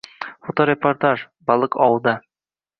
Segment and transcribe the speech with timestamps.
[0.47, 1.13] Fotoreportaj:
[1.53, 2.19] Baliq ovida